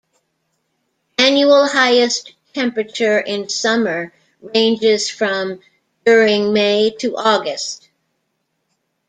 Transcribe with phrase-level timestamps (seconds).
[1.19, 5.59] Annual highest temperature in summer ranges from
[6.05, 7.87] during May to August.